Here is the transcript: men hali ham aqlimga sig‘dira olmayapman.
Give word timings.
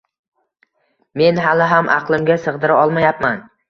men 1.23 1.43
hali 1.45 1.69
ham 1.77 1.95
aqlimga 2.01 2.43
sig‘dira 2.49 2.85
olmayapman. 2.85 3.43